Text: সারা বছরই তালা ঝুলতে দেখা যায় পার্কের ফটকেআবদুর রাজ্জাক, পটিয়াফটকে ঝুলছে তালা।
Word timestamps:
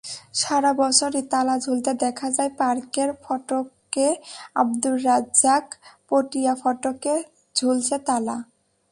সারা 0.33 0.71
বছরই 0.81 1.23
তালা 1.31 1.55
ঝুলতে 1.65 1.91
দেখা 2.03 2.27
যায় 2.37 2.51
পার্কের 2.59 3.09
ফটকেআবদুর 3.23 4.97
রাজ্জাক, 5.07 5.65
পটিয়াফটকে 6.09 7.15
ঝুলছে 7.55 7.95
তালা। 8.07 8.37